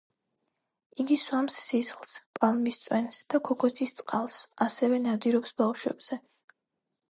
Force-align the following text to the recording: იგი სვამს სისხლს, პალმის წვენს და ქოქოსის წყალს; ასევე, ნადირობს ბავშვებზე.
იგი 1.03 1.17
სვამს 1.23 1.57
სისხლს, 1.65 2.13
პალმის 2.39 2.81
წვენს 2.87 3.21
და 3.35 3.41
ქოქოსის 3.51 3.95
წყალს; 4.01 4.41
ასევე, 4.69 5.01
ნადირობს 5.07 5.57
ბავშვებზე. 5.63 6.23